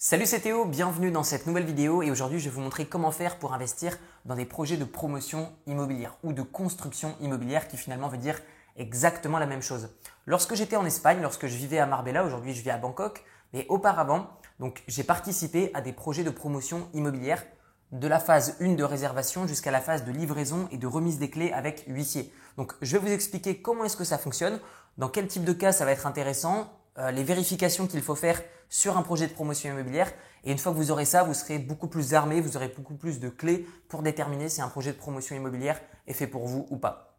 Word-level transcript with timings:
Salut 0.00 0.26
c'est 0.26 0.38
Théo, 0.38 0.64
bienvenue 0.64 1.10
dans 1.10 1.24
cette 1.24 1.48
nouvelle 1.48 1.64
vidéo 1.64 2.02
et 2.02 2.12
aujourd'hui 2.12 2.38
je 2.38 2.44
vais 2.48 2.54
vous 2.54 2.60
montrer 2.60 2.86
comment 2.86 3.10
faire 3.10 3.36
pour 3.36 3.52
investir 3.52 3.98
dans 4.26 4.36
des 4.36 4.44
projets 4.44 4.76
de 4.76 4.84
promotion 4.84 5.50
immobilière 5.66 6.16
ou 6.22 6.32
de 6.32 6.42
construction 6.42 7.16
immobilière 7.20 7.66
qui 7.66 7.76
finalement 7.76 8.06
veut 8.06 8.16
dire 8.16 8.40
exactement 8.76 9.40
la 9.40 9.46
même 9.46 9.60
chose. 9.60 9.88
Lorsque 10.24 10.54
j'étais 10.54 10.76
en 10.76 10.86
Espagne, 10.86 11.20
lorsque 11.20 11.48
je 11.48 11.56
vivais 11.56 11.80
à 11.80 11.86
Marbella, 11.86 12.24
aujourd'hui 12.24 12.54
je 12.54 12.62
vis 12.62 12.70
à 12.70 12.78
Bangkok, 12.78 13.24
mais 13.52 13.66
auparavant, 13.68 14.28
donc 14.60 14.84
j'ai 14.86 15.02
participé 15.02 15.72
à 15.74 15.80
des 15.80 15.92
projets 15.92 16.22
de 16.22 16.30
promotion 16.30 16.88
immobilière 16.94 17.44
de 17.90 18.06
la 18.06 18.20
phase 18.20 18.56
1 18.60 18.74
de 18.74 18.84
réservation 18.84 19.48
jusqu'à 19.48 19.72
la 19.72 19.80
phase 19.80 20.04
de 20.04 20.12
livraison 20.12 20.68
et 20.70 20.78
de 20.78 20.86
remise 20.86 21.18
des 21.18 21.28
clés 21.28 21.50
avec 21.50 21.82
huissier. 21.88 22.32
Donc 22.56 22.72
je 22.82 22.96
vais 22.96 23.04
vous 23.04 23.12
expliquer 23.12 23.60
comment 23.60 23.82
est-ce 23.82 23.96
que 23.96 24.04
ça 24.04 24.16
fonctionne, 24.16 24.60
dans 24.96 25.08
quel 25.08 25.26
type 25.26 25.42
de 25.42 25.52
cas 25.52 25.72
ça 25.72 25.84
va 25.84 25.90
être 25.90 26.06
intéressant, 26.06 26.72
euh, 26.98 27.10
les 27.10 27.24
vérifications 27.24 27.86
qu'il 27.86 28.02
faut 28.02 28.14
faire 28.14 28.40
sur 28.68 28.96
un 28.96 29.02
projet 29.02 29.26
de 29.26 29.32
promotion 29.32 29.70
immobilière. 29.70 30.12
Et 30.44 30.52
une 30.52 30.58
fois 30.58 30.72
que 30.72 30.76
vous 30.76 30.90
aurez 30.90 31.04
ça, 31.04 31.22
vous 31.22 31.34
serez 31.34 31.58
beaucoup 31.58 31.88
plus 31.88 32.14
armé, 32.14 32.40
vous 32.40 32.56
aurez 32.56 32.68
beaucoup 32.68 32.94
plus 32.94 33.20
de 33.20 33.28
clés 33.28 33.66
pour 33.88 34.02
déterminer 34.02 34.48
si 34.48 34.60
un 34.60 34.68
projet 34.68 34.92
de 34.92 34.98
promotion 34.98 35.36
immobilière 35.36 35.80
est 36.06 36.12
fait 36.12 36.26
pour 36.26 36.46
vous 36.46 36.66
ou 36.70 36.76
pas. 36.76 37.16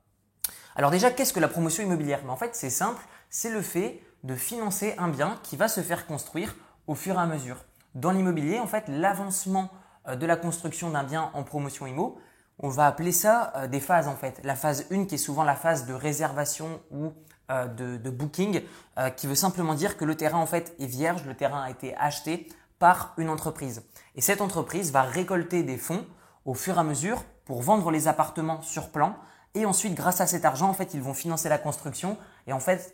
Alors 0.75 0.91
déjà, 0.91 1.11
qu'est-ce 1.11 1.33
que 1.33 1.39
la 1.39 1.47
promotion 1.47 1.83
immobilière? 1.83 2.21
En 2.29 2.37
fait, 2.37 2.55
c'est 2.55 2.69
simple, 2.69 3.03
c'est 3.29 3.49
le 3.49 3.61
fait 3.61 4.01
de 4.23 4.35
financer 4.35 4.95
un 4.97 5.07
bien 5.07 5.39
qui 5.43 5.57
va 5.57 5.67
se 5.67 5.81
faire 5.81 6.05
construire 6.05 6.55
au 6.87 6.95
fur 6.95 7.15
et 7.15 7.19
à 7.19 7.25
mesure. 7.25 7.57
Dans 7.95 8.11
l'immobilier, 8.11 8.59
en 8.59 8.67
fait, 8.67 8.85
l'avancement 8.87 9.69
euh, 10.07 10.15
de 10.15 10.25
la 10.25 10.35
construction 10.35 10.89
d'un 10.89 11.03
bien 11.03 11.31
en 11.33 11.43
promotion 11.43 11.87
immo, 11.87 12.19
on 12.59 12.69
va 12.69 12.87
appeler 12.87 13.11
ça 13.11 13.53
euh, 13.55 13.67
des 13.67 13.79
phases 13.79 14.07
en 14.07 14.15
fait. 14.15 14.41
La 14.43 14.55
phase 14.55 14.85
1 14.91 15.05
qui 15.05 15.15
est 15.15 15.19
souvent 15.19 15.43
la 15.43 15.55
phase 15.55 15.85
de 15.85 15.93
réservation 15.93 16.81
ou 16.91 17.13
euh, 17.51 17.65
de, 17.97 18.09
booking, 18.11 18.61
euh, 18.99 19.09
qui 19.09 19.25
veut 19.25 19.33
simplement 19.33 19.73
dire 19.73 19.97
que 19.97 20.05
le 20.05 20.15
terrain 20.15 20.37
en 20.37 20.45
fait 20.45 20.75
est 20.79 20.85
vierge, 20.85 21.25
le 21.25 21.33
terrain 21.33 21.63
a 21.63 21.71
été 21.71 21.95
acheté 21.95 22.47
par 22.77 23.15
une 23.17 23.29
entreprise. 23.29 23.81
Et 24.15 24.21
cette 24.21 24.41
entreprise 24.41 24.91
va 24.91 25.01
récolter 25.01 25.63
des 25.63 25.77
fonds 25.77 26.05
au 26.45 26.53
fur 26.53 26.75
et 26.75 26.79
à 26.79 26.83
mesure 26.83 27.23
pour 27.45 27.63
vendre 27.63 27.89
les 27.89 28.07
appartements 28.07 28.61
sur 28.61 28.89
plan. 28.89 29.15
Et 29.55 29.65
ensuite, 29.65 29.95
grâce 29.95 30.21
à 30.21 30.27
cet 30.27 30.45
argent, 30.45 30.69
en 30.69 30.75
fait, 30.75 30.93
ils 30.93 31.01
vont 31.01 31.15
financer 31.15 31.49
la 31.49 31.57
construction. 31.57 32.17
Et 32.45 32.53
en 32.53 32.59
fait, 32.59 32.93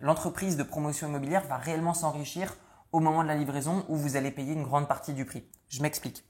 l'entreprise 0.00 0.56
de 0.56 0.64
promotion 0.64 1.06
immobilière 1.06 1.44
va 1.48 1.56
réellement 1.56 1.94
s'enrichir 1.94 2.56
au 2.90 2.98
moment 2.98 3.22
de 3.22 3.28
la 3.28 3.36
livraison 3.36 3.84
où 3.88 3.94
vous 3.94 4.16
allez 4.16 4.32
payer 4.32 4.54
une 4.54 4.64
grande 4.64 4.88
partie 4.88 5.12
du 5.12 5.24
prix. 5.24 5.44
Je 5.68 5.80
m'explique. 5.80 6.24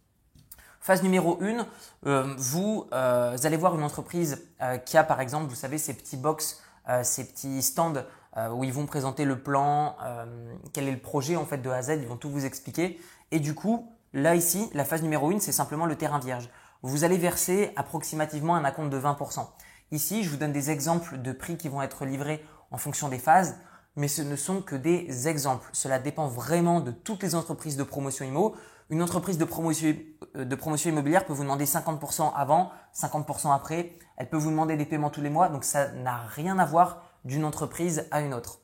Phase 0.81 1.03
numéro 1.03 1.39
1, 1.43 1.67
euh, 2.05 2.35
vous, 2.37 2.87
allez 2.93 3.57
voir 3.57 3.75
une 3.75 3.83
entreprise 3.83 4.47
qui 4.85 4.99
a 4.99 5.05
par 5.05 5.23
exemple, 5.23 5.49
vous 5.49 5.55
savez, 5.55 5.79
ces 5.79 5.95
petits 5.95 6.19
box 6.19 6.61
euh, 6.61 6.64
ces 7.03 7.25
petits 7.25 7.63
stands 7.63 8.05
euh, 8.37 8.49
où 8.51 8.65
ils 8.65 8.73
vont 8.73 8.87
présenter 8.87 9.25
le 9.25 9.39
plan, 9.39 9.97
euh, 10.03 10.25
quel 10.73 10.89
est 10.89 10.93
le 10.93 10.99
projet 10.99 11.37
en 11.37 11.45
fait 11.45 11.59
de 11.59 11.71
A 11.71 11.77
à 11.77 11.83
Z, 11.83 11.99
ils 12.01 12.09
vont 12.09 12.17
tout 12.17 12.31
vous 12.31 12.45
expliquer. 12.45 13.01
Et 13.31 13.39
du 13.39 13.55
coup, 13.55 13.93
là 14.13 14.35
ici, 14.35 14.71
la 14.75 14.85
phase 14.85 15.03
numéro 15.03 15.31
1, 15.31 15.39
c'est 15.39 15.53
simplement 15.53 15.87
le 15.87 15.95
terrain 15.95 16.19
vierge. 16.19 16.49
Vous 16.83 17.05
allez 17.05 17.17
verser 17.17 17.73
approximativement 17.77 18.57
un 18.57 18.65
acompte 18.65 18.91
de 18.91 18.99
20%. 18.99 19.47
Ici, 19.93 20.25
je 20.25 20.31
vous 20.31 20.37
donne 20.37 20.53
des 20.53 20.73
exemples 20.73 21.23
de 21.23 21.31
prix 21.31 21.57
qui 21.57 21.69
vont 21.69 21.81
être 21.81 22.05
livrés 22.05 22.45
en 22.73 22.77
fonction 22.77 23.09
des 23.09 23.19
phases, 23.19 23.55
mais 23.95 24.09
ce 24.09 24.23
ne 24.23 24.35
sont 24.35 24.63
que 24.63 24.75
des 24.75 25.29
exemples. 25.29 25.69
Cela 25.73 26.01
dépend 26.01 26.27
vraiment 26.27 26.81
de 26.81 26.91
toutes 26.91 27.23
les 27.23 27.37
entreprises 27.37 27.77
de 27.77 27.85
promotion 27.85 28.25
IMO. 28.25 28.57
Une 28.91 29.03
entreprise 29.03 29.39
de 29.39 29.45
promotion, 29.45 29.97
de 30.35 30.55
promotion 30.55 30.91
immobilière 30.91 31.25
peut 31.25 31.33
vous 31.33 31.43
demander 31.43 31.65
50% 31.65 32.33
avant, 32.35 32.71
50% 32.95 33.55
après. 33.55 33.93
Elle 34.17 34.29
peut 34.29 34.37
vous 34.37 34.51
demander 34.51 34.77
des 34.77 34.85
paiements 34.85 35.11
tous 35.11 35.23
les 35.23 35.31
mois, 35.31 35.49
donc 35.49 35.65
ça 35.65 35.91
n'a 35.93 36.19
rien 36.19 36.59
à 36.59 36.67
voir 36.67 37.03
d'une 37.25 37.45
entreprise 37.45 38.07
à 38.11 38.21
une 38.21 38.35
autre. 38.35 38.59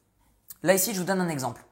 Là 0.63 0.75
ici, 0.75 0.93
je 0.93 1.01
vous 1.01 1.07
donne 1.07 1.23
un 1.23 1.29
exemple. 1.31 1.65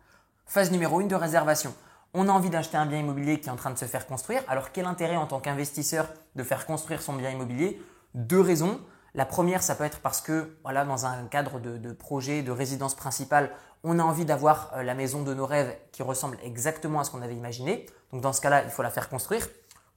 Phase 0.47 0.71
numéro 0.71 0.99
1 1.01 1.07
de 1.07 1.15
réservation. 1.15 1.75
On 2.15 2.27
a 2.27 2.33
envie 2.33 2.49
d'acheter 2.49 2.79
un 2.79 2.87
bien 2.87 2.99
immobilier 2.99 3.39
qui 3.39 3.51
est 3.51 3.53
en 3.53 3.57
train 3.57 3.71
de 3.71 3.77
se 3.77 3.85
faire 3.85 4.07
construire. 4.07 4.43
Alors 4.49 4.73
quel 4.73 4.87
intérêt 4.87 5.17
en 5.17 5.27
tant 5.27 5.41
qu'investisseur 5.41 6.09
de 6.35 6.43
faire 6.43 6.65
construire 6.65 7.03
son 7.03 7.13
bien 7.13 7.31
immobilier? 7.31 7.83
Deux 8.15 8.41
raisons. 8.41 8.81
La 9.15 9.27
première, 9.27 9.63
ça 9.63 9.75
peut 9.75 9.85
être 9.85 10.01
parce 10.01 10.23
que 10.23 10.57
voilà, 10.63 10.87
dans 10.87 11.05
un 11.05 11.27
cadre 11.27 11.61
de 11.61 11.93
projet 11.93 12.43
de 12.43 12.51
résidence 12.51 12.95
principale, 12.95 13.51
on 13.85 13.99
a 13.99 14.03
envie 14.03 14.25
d'avoir 14.25 14.73
euh, 14.75 14.83
la 14.83 14.95
maison 14.95 15.23
de 15.23 15.35
nos 15.35 15.47
rêves 15.47 15.75
qui 15.93 16.03
ressemble 16.03 16.39
exactement 16.43 17.01
à 17.01 17.05
ce 17.05 17.11
qu'on 17.11 17.23
avait 17.23 17.37
imaginé. 17.37 17.87
Donc 18.13 18.23
dans 18.23 18.33
ce 18.33 18.41
cas-là, 18.41 18.63
il 18.65 18.71
faut 18.71 18.83
la 18.83 18.91
faire 18.91 19.09
construire. 19.09 19.49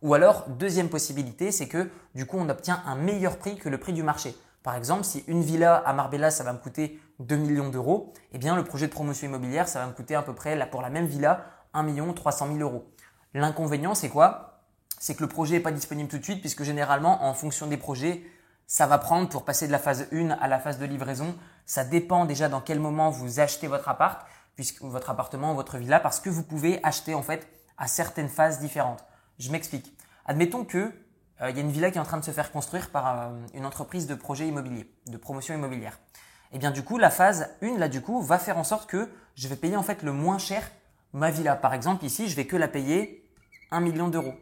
Ou 0.01 0.13
alors, 0.13 0.49
deuxième 0.49 0.89
possibilité, 0.89 1.51
c'est 1.51 1.67
que 1.67 1.89
du 2.15 2.25
coup, 2.25 2.37
on 2.39 2.49
obtient 2.49 2.81
un 2.85 2.95
meilleur 2.95 3.37
prix 3.37 3.55
que 3.57 3.69
le 3.69 3.77
prix 3.77 3.93
du 3.93 4.03
marché. 4.03 4.35
Par 4.63 4.75
exemple, 4.75 5.03
si 5.03 5.23
une 5.27 5.41
villa 5.41 5.75
à 5.75 5.93
Marbella, 5.93 6.31
ça 6.31 6.43
va 6.43 6.53
me 6.53 6.59
coûter 6.59 6.99
2 7.19 7.35
millions 7.35 7.69
d'euros, 7.69 8.13
eh 8.31 8.37
bien 8.37 8.55
le 8.55 8.63
projet 8.63 8.87
de 8.87 8.91
promotion 8.91 9.27
immobilière, 9.27 9.67
ça 9.67 9.79
va 9.79 9.87
me 9.87 9.93
coûter 9.93 10.15
à 10.15 10.21
peu 10.21 10.33
près, 10.33 10.57
pour 10.69 10.81
la 10.81 10.89
même 10.89 11.05
villa, 11.05 11.45
1 11.73 11.83
million 11.83 12.13
300 12.13 12.47
000 12.47 12.59
euros. 12.59 12.91
L'inconvénient, 13.33 13.95
c'est 13.95 14.09
quoi? 14.09 14.63
C'est 14.99 15.15
que 15.15 15.21
le 15.21 15.29
projet 15.29 15.55
n'est 15.55 15.61
pas 15.61 15.71
disponible 15.71 16.09
tout 16.09 16.19
de 16.19 16.23
suite, 16.23 16.41
puisque 16.41 16.63
généralement, 16.63 17.23
en 17.23 17.33
fonction 17.33 17.67
des 17.67 17.77
projets, 17.77 18.23
ça 18.67 18.85
va 18.87 18.97
prendre 18.97 19.29
pour 19.29 19.45
passer 19.45 19.67
de 19.67 19.71
la 19.71 19.79
phase 19.79 20.07
1 20.11 20.29
à 20.29 20.47
la 20.47 20.59
phase 20.59 20.77
de 20.77 20.85
livraison. 20.85 21.35
Ça 21.65 21.83
dépend 21.83 22.25
déjà 22.25 22.49
dans 22.49 22.61
quel 22.61 22.79
moment 22.79 23.09
vous 23.09 23.39
achetez 23.39 23.67
votre 23.67 23.89
appart, 23.89 24.25
puisque 24.55 24.81
votre 24.81 25.09
appartement, 25.09 25.53
votre 25.53 25.77
villa, 25.77 25.99
parce 25.99 26.19
que 26.19 26.29
vous 26.29 26.43
pouvez 26.43 26.79
acheter 26.83 27.13
en 27.13 27.23
fait 27.23 27.47
à 27.77 27.87
certaines 27.87 28.29
phases 28.29 28.59
différentes. 28.59 29.03
Je 29.39 29.51
m'explique. 29.51 29.95
Admettons 30.25 30.65
que 30.65 30.93
euh, 31.41 31.49
il 31.49 31.55
y 31.55 31.59
a 31.59 31.63
une 31.63 31.71
villa 31.71 31.91
qui 31.91 31.97
est 31.97 32.01
en 32.01 32.05
train 32.05 32.19
de 32.19 32.23
se 32.23 32.31
faire 32.31 32.51
construire 32.51 32.89
par 32.89 33.07
euh, 33.07 33.29
une 33.53 33.65
entreprise 33.65 34.07
de 34.07 34.15
projet 34.15 34.47
immobilier, 34.47 34.93
de 35.07 35.17
promotion 35.17 35.53
immobilière. 35.53 35.99
Et 36.51 36.55
eh 36.55 36.59
bien 36.59 36.71
du 36.71 36.83
coup, 36.83 36.97
la 36.97 37.09
phase 37.09 37.49
1 37.61 37.77
là 37.77 37.87
du 37.87 38.01
coup 38.01 38.21
va 38.21 38.37
faire 38.37 38.57
en 38.57 38.65
sorte 38.65 38.89
que 38.89 39.09
je 39.35 39.47
vais 39.47 39.55
payer 39.55 39.77
en 39.77 39.83
fait 39.83 40.03
le 40.03 40.11
moins 40.11 40.37
cher 40.37 40.69
ma 41.13 41.31
villa. 41.31 41.55
Par 41.55 41.73
exemple, 41.73 42.03
ici, 42.03 42.27
je 42.27 42.35
vais 42.35 42.45
que 42.45 42.57
la 42.57 42.67
payer 42.67 43.25
1 43.71 43.79
million 43.79 44.09
d'euros. 44.09 44.33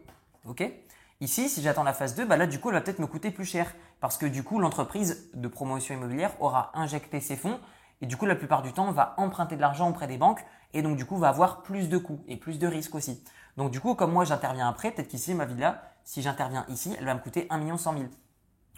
Ici, 1.20 1.48
si 1.48 1.62
j'attends 1.62 1.84
la 1.84 1.92
phase 1.92 2.14
2, 2.14 2.24
bah 2.24 2.36
là 2.36 2.46
du 2.46 2.58
coup, 2.58 2.70
elle 2.70 2.74
va 2.74 2.80
peut-être 2.80 2.98
me 2.98 3.06
coûter 3.06 3.30
plus 3.30 3.44
cher 3.44 3.72
parce 4.00 4.16
que 4.16 4.26
du 4.26 4.42
coup, 4.42 4.58
l'entreprise 4.58 5.30
de 5.34 5.48
promotion 5.48 5.94
immobilière 5.94 6.32
aura 6.40 6.70
injecté 6.74 7.20
ses 7.20 7.36
fonds 7.36 7.60
et 8.02 8.06
du 8.06 8.16
coup, 8.16 8.26
la 8.26 8.34
plupart 8.34 8.62
du 8.62 8.72
temps, 8.72 8.90
va 8.92 9.14
emprunter 9.18 9.56
de 9.56 9.60
l'argent 9.60 9.88
auprès 9.88 10.06
des 10.06 10.16
banques 10.16 10.44
et 10.72 10.82
donc 10.82 10.96
du 10.96 11.04
coup, 11.04 11.18
va 11.18 11.28
avoir 11.28 11.62
plus 11.62 11.88
de 11.88 11.98
coûts 11.98 12.20
et 12.26 12.36
plus 12.36 12.58
de 12.58 12.66
risques 12.66 12.94
aussi. 12.94 13.22
Donc 13.56 13.70
du 13.70 13.80
coup, 13.80 13.94
comme 13.94 14.12
moi 14.12 14.24
j'interviens 14.24 14.68
après, 14.68 14.90
peut-être 14.90 15.08
qu'ici 15.08 15.34
ma 15.34 15.44
villa, 15.44 15.82
si 16.04 16.22
j'interviens 16.22 16.64
ici, 16.68 16.94
elle 16.98 17.04
va 17.04 17.14
me 17.14 17.20
coûter 17.20 17.46
1 17.50 17.58
million 17.58 17.76
100 17.76 17.92
000. 17.92 18.04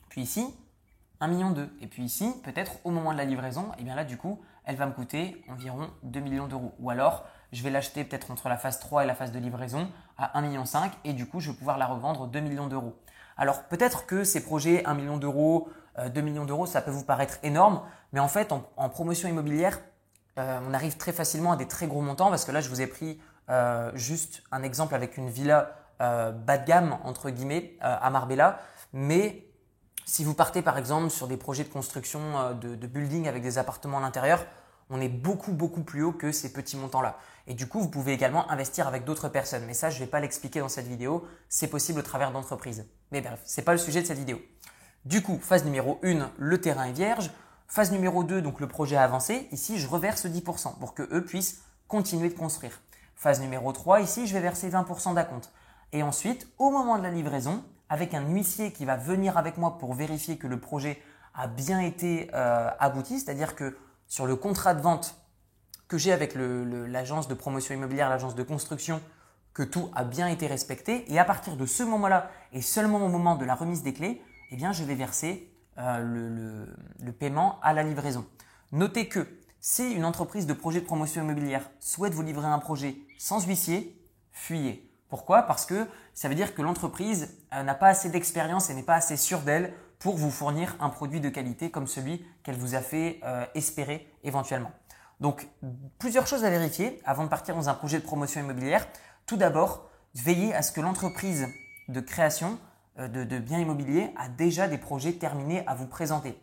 Puis 0.09 0.23
ici, 0.23 0.47
1 1.21 1.29
million 1.29 1.51
2. 1.51 1.77
Et 1.81 1.87
puis 1.87 2.03
ici, 2.03 2.35
peut-être 2.43 2.73
au 2.85 2.91
moment 2.91 3.13
de 3.13 3.19
la 3.19 3.25
livraison, 3.25 3.67
et 3.73 3.81
eh 3.81 3.85
bien 3.85 3.95
là 3.95 4.05
du 4.05 4.17
coup, 4.17 4.41
elle 4.65 4.77
va 4.77 4.87
me 4.87 4.93
coûter 4.93 5.45
environ 5.49 5.91
2 6.03 6.21
millions 6.21 6.49
d'euros. 6.49 6.73
Ou 6.81 6.91
alors, 6.91 7.25
je 7.53 7.63
vais 7.63 7.71
l'acheter 7.71 8.05
peut-être 8.05 8.31
entre 8.31 8.49
la 8.49 8.57
phase 8.57 8.81
3 8.81 9.05
et 9.05 9.07
la 9.07 9.15
phase 9.15 9.31
de 9.31 9.39
livraison 9.39 9.89
à 10.19 10.37
1 10.39 10.43
million 10.43 10.65
5 10.65 10.93
et 11.05 11.13
du 11.13 11.27
coup, 11.27 11.39
je 11.39 11.51
vais 11.51 11.57
pouvoir 11.57 11.79
la 11.79 11.87
revendre 11.87 12.27
2 12.27 12.41
millions 12.41 12.67
d'euros. 12.67 12.97
Alors 13.37 13.65
peut-être 13.65 14.07
que 14.07 14.25
ces 14.25 14.43
projets 14.45 14.85
1 14.85 14.95
million 14.95 15.17
d'euros, 15.17 15.69
2 15.99 16.21
euh, 16.21 16.23
millions 16.23 16.45
d'euros, 16.45 16.67
ça 16.67 16.81
peut 16.81 16.91
vous 16.91 17.05
paraître 17.05 17.39
énorme, 17.43 17.83
mais 18.13 18.21
en 18.21 18.29
fait, 18.29 18.53
en, 18.53 18.89
promotion 18.89 19.29
immobilière, 19.29 19.81
euh, 20.39 20.59
on 20.69 20.73
arrive 20.75 20.97
très 20.97 21.13
facilement 21.13 21.53
à 21.53 21.57
des 21.57 21.69
très 21.69 21.87
gros 21.87 22.01
montants 22.01 22.31
parce 22.31 22.45
que 22.45 22.53
là, 22.53 22.61
je 22.61 22.69
vous 22.69 22.81
ai 22.81 22.87
pris 22.87 23.21
euh, 23.51 23.91
juste 23.95 24.43
un 24.51 24.63
exemple 24.63 24.95
avec 24.95 25.17
une 25.17 25.29
villa 25.29 25.77
bas 26.01 26.59
de 26.59 26.67
gamme, 26.67 26.99
entre 27.05 27.31
guillemets, 27.31 27.77
à 27.81 28.11
Marbella. 28.11 28.59
Mais 28.93 29.47
si 30.05 30.25
vous 30.25 30.35
partez 30.35 30.61
par 30.61 30.77
exemple 30.77 31.11
sur 31.11 31.29
des 31.29 31.37
projets 31.37 31.63
de 31.63 31.69
construction 31.69 32.55
de, 32.61 32.75
de 32.75 32.87
building 32.89 33.29
avec 33.29 33.41
des 33.41 33.57
appartements 33.57 33.99
à 33.99 34.01
l'intérieur, 34.01 34.45
on 34.93 35.01
est 35.01 35.09
beaucoup 35.09 35.53
beaucoup 35.53 35.83
plus 35.83 36.03
haut 36.03 36.13
que 36.13 36.31
ces 36.31 36.53
petits 36.53 36.77
montants-là. 36.77 37.19
Et 37.47 37.55
du 37.55 37.67
coup, 37.67 37.81
vous 37.81 37.89
pouvez 37.89 38.13
également 38.13 38.49
investir 38.51 38.87
avec 38.87 39.05
d'autres 39.05 39.29
personnes. 39.29 39.65
Mais 39.67 39.75
ça, 39.75 39.91
je 39.91 39.97
ne 39.97 40.05
vais 40.05 40.11
pas 40.11 40.21
l'expliquer 40.21 40.61
dans 40.61 40.69
cette 40.69 40.87
vidéo. 40.87 41.27
C'est 41.49 41.67
possible 41.67 41.99
au 41.99 42.03
travers 42.03 42.31
d'entreprises. 42.31 42.87
Mais 43.11 43.21
bref, 43.21 43.41
ce 43.45 43.61
n'est 43.61 43.65
pas 43.65 43.73
le 43.73 43.79
sujet 43.79 44.03
de 44.03 44.07
cette 44.07 44.19
vidéo. 44.19 44.39
Du 45.05 45.23
coup, 45.23 45.39
phase 45.43 45.65
numéro 45.65 45.99
1, 46.05 46.31
le 46.39 46.61
terrain 46.61 46.85
est 46.85 46.93
vierge. 46.93 47.31
Phase 47.67 47.91
numéro 47.91 48.23
2, 48.23 48.43
donc 48.43 48.61
le 48.61 48.69
projet 48.69 48.97
avancé. 48.97 49.49
Ici, 49.51 49.79
je 49.79 49.89
reverse 49.89 50.27
10% 50.27 50.79
pour 50.79 50.95
que 50.95 51.03
eux 51.11 51.25
puissent 51.25 51.63
continuer 51.89 52.29
de 52.29 52.35
construire. 52.39 52.81
Phase 53.17 53.41
numéro 53.41 53.73
3, 53.73 54.03
ici, 54.03 54.27
je 54.27 54.35
vais 54.35 54.41
verser 54.41 54.69
20% 54.69 55.15
d'acompte. 55.15 55.51
Et 55.93 56.03
ensuite, 56.03 56.49
au 56.59 56.71
moment 56.71 56.99
de 56.99 57.03
la 57.03 57.11
livraison, 57.11 57.65
avec 57.89 58.15
un 58.15 58.27
huissier 58.29 58.73
qui 58.73 58.85
va 58.85 58.97
venir 58.97 59.37
avec 59.37 59.59
moi 59.59 59.79
pour 59.79 59.95
vérifier 59.95 60.39
que 60.39 60.47
le 60.47 60.61
projet 60.61 61.03
a 61.35 61.47
bien 61.47 61.81
été 61.81 62.31
euh, 62.35 62.71
abouti, 62.79 63.21
c'est-à-dire 63.21 63.55
que 63.55 63.77
sur 64.13 64.27
le 64.27 64.37
contrat 64.37 64.75
de 64.75 64.83
vente 64.83 65.17
que 65.89 65.97
j'ai 65.97 66.13
avec 66.13 66.35
l'agence 66.35 67.29
de 67.29 67.35
promotion 67.35 67.75
immobilière, 67.75 68.11
l'agence 68.11 68.35
de 68.35 68.43
construction, 68.43 69.01
que 69.55 69.63
tout 69.63 69.91
a 69.95 70.05
bien 70.05 70.29
été 70.29 70.47
respecté. 70.47 71.11
Et 71.11 71.19
à 71.19 71.25
partir 71.25 71.57
de 71.57 71.65
ce 71.65 71.83
moment-là, 71.83 72.31
et 72.53 72.61
seulement 72.61 72.99
au 72.99 73.09
moment 73.09 73.37
de 73.37 73.47
la 73.47 73.55
remise 73.55 73.83
des 73.83 73.95
clés, 73.95 74.21
eh 74.51 74.57
bien, 74.57 74.73
je 74.73 74.85
vais 74.85 74.97
verser 74.97 75.51
euh, 75.79 76.01
le, 76.01 76.77
le 77.03 77.13
paiement 77.13 77.59
à 77.63 77.73
la 77.73 77.83
livraison. 77.83 78.27
Notez 78.71 79.09
que 79.09 79.27
si 79.61 79.91
une 79.93 80.05
entreprise 80.05 80.47
de 80.47 80.53
projet 80.53 80.83
de 80.83 80.87
promotion 80.87 81.23
immobilière 81.23 81.71
souhaite 81.81 82.13
vous 82.13 82.21
livrer 82.21 82.49
un 82.49 82.59
projet 82.59 82.97
sans 83.17 83.47
huissier, 83.47 83.99
fuyez. 84.31 84.91
Pourquoi? 85.09 85.45
Parce 85.45 85.65
que 85.65 85.87
ça 86.13 86.29
veut 86.29 86.35
dire 86.35 86.55
que 86.55 86.61
l'entreprise 86.61 87.35
euh, 87.55 87.63
n'a 87.63 87.75
pas 87.75 87.89
assez 87.89 88.11
d'expérience 88.11 88.69
et 88.69 88.75
n'est 88.75 88.83
pas 88.83 88.97
assez 88.97 89.17
sûre 89.17 89.41
d'elle 89.41 89.73
pour 90.03 90.17
vous 90.17 90.31
fournir 90.31 90.75
un 90.81 90.89
produit 90.89 91.21
de 91.21 91.29
qualité 91.29 91.71
comme 91.71 91.87
celui 91.87 92.25
qu'elle 92.43 92.57
vous 92.57 92.75
a 92.75 92.81
fait 92.81 93.21
euh, 93.25 93.47
espérer 93.55 94.13
éventuellement. 94.25 94.73
Donc, 95.21 95.47
plusieurs 96.01 96.27
choses 96.27 96.45
à 96.45 96.51
vérifier 96.51 97.01
avant 97.05 97.23
de 97.23 97.29
partir 97.29 97.55
dans 97.55 97.69
un 97.69 97.75
projet 97.75 98.01
de 98.01 98.05
promotion 98.05 98.41
immobilière. 98.41 98.89
Tout 99.27 99.37
d'abord, 99.37 99.89
veillez 100.17 100.53
à 100.55 100.63
ce 100.63 100.73
que 100.73 100.81
l'entreprise 100.81 101.47
de 101.87 102.01
création 102.01 102.59
euh, 102.99 103.07
de, 103.07 103.23
de 103.23 103.39
biens 103.39 103.61
immobiliers 103.61 104.13
a 104.17 104.29
déjà 104.29 104.67
des 104.67 104.79
projets 104.79 105.13
terminés 105.13 105.65
à 105.69 105.77
vous 105.77 105.87
présenter. 105.87 106.37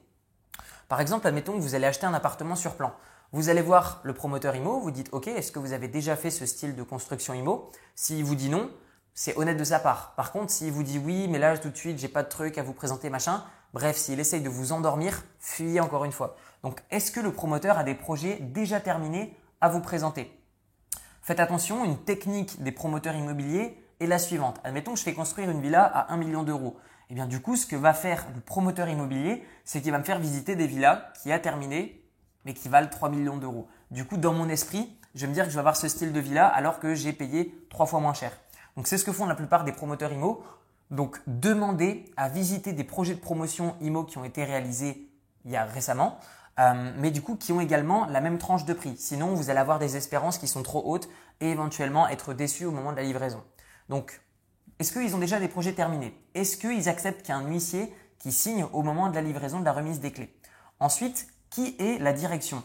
Par 0.87 1.01
exemple, 1.01 1.27
admettons 1.27 1.53
que 1.53 1.61
vous 1.61 1.75
allez 1.75 1.85
acheter 1.85 2.05
un 2.05 2.13
appartement 2.13 2.55
sur 2.55 2.75
plan. 2.75 2.93
Vous 3.33 3.49
allez 3.49 3.61
voir 3.61 3.99
le 4.03 4.13
promoteur 4.13 4.55
IMO, 4.55 4.79
vous 4.79 4.91
dites 4.91 5.09
OK, 5.11 5.27
est-ce 5.27 5.51
que 5.51 5.59
vous 5.59 5.73
avez 5.73 5.89
déjà 5.89 6.15
fait 6.15 6.31
ce 6.31 6.45
style 6.45 6.75
de 6.75 6.83
construction 6.83 7.33
IMO 7.33 7.69
S'il 7.93 8.23
vous 8.23 8.35
dit 8.35 8.49
non, 8.49 8.71
c'est 9.19 9.35
honnête 9.37 9.57
de 9.57 9.65
sa 9.65 9.79
part. 9.79 10.13
Par 10.15 10.31
contre, 10.31 10.49
s'il 10.49 10.71
vous 10.71 10.81
dit 10.81 10.97
oui, 10.97 11.27
mais 11.27 11.39
là 11.39 11.57
tout 11.57 11.69
de 11.69 11.75
suite, 11.75 11.99
j'ai 11.99 12.07
pas 12.07 12.23
de 12.23 12.29
truc 12.29 12.57
à 12.57 12.63
vous 12.63 12.71
présenter, 12.71 13.09
machin, 13.09 13.43
bref, 13.73 13.97
s'il 13.97 14.17
essaye 14.17 14.39
de 14.39 14.47
vous 14.47 14.71
endormir, 14.71 15.25
fuyez 15.39 15.81
encore 15.81 16.05
une 16.05 16.13
fois. 16.13 16.37
Donc, 16.63 16.81
est-ce 16.89 17.11
que 17.11 17.19
le 17.19 17.33
promoteur 17.33 17.77
a 17.77 17.83
des 17.83 17.95
projets 17.95 18.37
déjà 18.39 18.79
terminés 18.79 19.35
à 19.59 19.67
vous 19.67 19.81
présenter? 19.81 20.31
Faites 21.21 21.41
attention, 21.41 21.83
une 21.83 21.97
technique 21.97 22.63
des 22.63 22.71
promoteurs 22.71 23.13
immobiliers 23.13 23.83
est 23.99 24.07
la 24.07 24.19
suivante. 24.19 24.61
Admettons 24.63 24.93
que 24.93 24.99
je 24.99 25.03
fais 25.03 25.13
construire 25.13 25.49
une 25.49 25.59
villa 25.59 25.83
à 25.83 26.13
1 26.13 26.15
million 26.15 26.43
d'euros. 26.43 26.77
Et 26.79 27.11
eh 27.11 27.13
bien 27.15 27.25
du 27.25 27.41
coup, 27.41 27.57
ce 27.57 27.65
que 27.65 27.75
va 27.75 27.93
faire 27.93 28.25
le 28.33 28.39
promoteur 28.39 28.87
immobilier, 28.87 29.43
c'est 29.65 29.81
qu'il 29.81 29.91
va 29.91 29.99
me 29.99 30.05
faire 30.05 30.19
visiter 30.19 30.55
des 30.55 30.65
villas 30.65 31.11
qui 31.21 31.33
a 31.33 31.39
terminé, 31.39 32.05
mais 32.45 32.53
qui 32.53 32.69
valent 32.69 32.87
3 32.87 33.09
millions 33.09 33.35
d'euros. 33.35 33.67
Du 33.91 34.05
coup, 34.05 34.15
dans 34.15 34.31
mon 34.31 34.47
esprit, 34.47 34.97
je 35.13 35.25
vais 35.25 35.27
me 35.27 35.33
dire 35.33 35.43
que 35.43 35.49
je 35.49 35.55
vais 35.55 35.59
avoir 35.59 35.75
ce 35.75 35.89
style 35.89 36.13
de 36.13 36.19
villa 36.21 36.47
alors 36.47 36.79
que 36.79 36.95
j'ai 36.95 37.11
payé 37.11 37.53
trois 37.69 37.85
fois 37.85 37.99
moins 37.99 38.13
cher. 38.13 38.31
C'est 38.85 38.97
ce 38.97 39.05
que 39.05 39.11
font 39.11 39.25
la 39.25 39.35
plupart 39.35 39.63
des 39.63 39.71
promoteurs 39.71 40.11
IMO. 40.11 40.43
Donc 40.91 41.21
demandez 41.27 42.05
à 42.17 42.29
visiter 42.29 42.73
des 42.73 42.83
projets 42.83 43.13
de 43.13 43.19
promotion 43.19 43.75
IMO 43.81 44.03
qui 44.03 44.17
ont 44.17 44.23
été 44.23 44.43
réalisés 44.43 45.09
il 45.45 45.51
y 45.51 45.55
a 45.55 45.65
récemment, 45.65 46.19
euh, 46.59 46.91
mais 46.97 47.11
qui 47.11 47.51
ont 47.51 47.61
également 47.61 48.05
la 48.07 48.21
même 48.21 48.37
tranche 48.37 48.65
de 48.65 48.73
prix. 48.73 48.97
Sinon, 48.97 49.33
vous 49.33 49.49
allez 49.49 49.59
avoir 49.59 49.79
des 49.79 49.95
espérances 49.95 50.37
qui 50.37 50.47
sont 50.47 50.63
trop 50.63 50.83
hautes 50.85 51.07
et 51.39 51.51
éventuellement 51.51 52.07
être 52.07 52.33
déçus 52.33 52.65
au 52.65 52.71
moment 52.71 52.91
de 52.91 52.97
la 52.97 53.03
livraison. 53.03 53.43
Donc, 53.87 54.21
est-ce 54.79 54.91
qu'ils 54.93 55.15
ont 55.15 55.19
déjà 55.19 55.39
des 55.39 55.47
projets 55.47 55.73
terminés? 55.73 56.17
Est-ce 56.33 56.57
qu'ils 56.57 56.89
acceptent 56.89 57.21
qu'il 57.21 57.33
y 57.33 57.37
ait 57.37 57.41
un 57.41 57.47
huissier 57.47 57.93
qui 58.17 58.31
signe 58.31 58.65
au 58.73 58.83
moment 58.83 59.09
de 59.09 59.15
la 59.15 59.21
livraison 59.21 59.59
de 59.59 59.65
la 59.65 59.73
remise 59.73 59.99
des 59.99 60.11
clés? 60.11 60.35
Ensuite, 60.79 61.27
qui 61.49 61.75
est 61.79 61.99
la 61.99 62.13
direction? 62.13 62.63